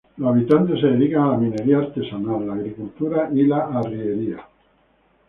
Los 0.17 0.31
habitantes 0.33 0.81
se 0.81 0.87
dedican 0.87 1.21
a 1.21 1.27
la 1.27 1.37
minería 1.37 1.77
artesanal, 1.77 2.47
la 2.47 2.55
agricultura 2.55 3.29
y 3.31 3.43
la 3.45 3.65
arriería. 3.67 4.39